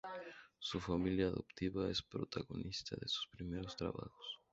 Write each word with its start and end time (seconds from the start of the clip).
Su 0.57 0.79
familia 0.79 1.27
adoptiva 1.27 1.87
es 1.87 2.01
protagonista 2.01 2.95
de 2.99 3.07
sus 3.07 3.27
primeros 3.31 3.75
trabajos. 3.75 4.39